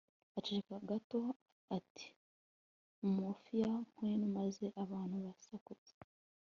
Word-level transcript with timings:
aceceka 0.37 0.75
gato 0.89 1.21
ati 1.77 2.07
umuofia 3.05 3.69
kwenu, 3.95 4.25
maze 4.37 4.65
abantu 4.83 5.15
basakuza 5.25 5.93